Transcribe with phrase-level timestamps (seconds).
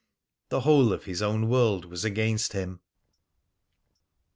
[0.49, 2.79] The whole of his own world was against him.